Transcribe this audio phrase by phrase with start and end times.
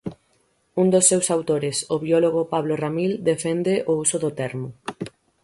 [0.81, 4.69] Un dos seus autores, o biólogo Pablo Ramil, defende o uso do termo.